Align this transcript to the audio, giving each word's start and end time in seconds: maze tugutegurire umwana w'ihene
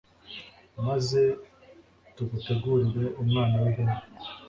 maze 0.85 1.21
tugutegurire 2.15 3.05
umwana 3.23 3.55
w'ihene 3.63 3.97